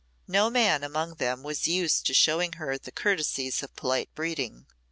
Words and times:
No 0.27 0.49
man 0.49 0.83
among 0.83 1.17
them 1.17 1.43
was 1.43 1.67
used 1.67 2.07
to 2.07 2.13
showing 2.15 2.53
her 2.53 2.75
the 2.79 2.91
courtesies 2.91 3.61
of 3.61 3.75
polite 3.75 4.09
breeding. 4.15 4.65